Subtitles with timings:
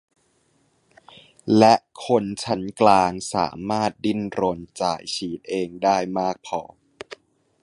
[1.57, 6.61] และคนชั้นกลางสามารถดิ้นรนจ่ายฉีดเองได้มากพอ